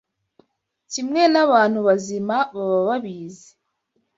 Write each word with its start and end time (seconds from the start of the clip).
kimwe 0.91 1.21
n’abantu 1.33 1.79
bazima 1.87 2.35
baba 2.55 2.79
babizi 2.87 3.49